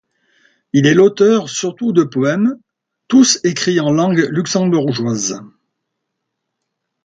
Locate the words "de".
1.93-2.03